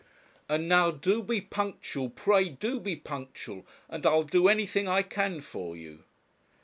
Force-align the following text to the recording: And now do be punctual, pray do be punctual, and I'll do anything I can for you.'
And 0.49 0.67
now 0.67 0.89
do 0.89 1.21
be 1.21 1.41
punctual, 1.41 2.09
pray 2.09 2.49
do 2.49 2.79
be 2.79 2.95
punctual, 2.95 3.67
and 3.87 4.03
I'll 4.03 4.23
do 4.23 4.47
anything 4.47 4.87
I 4.87 5.03
can 5.03 5.41
for 5.41 5.77
you.' 5.77 6.01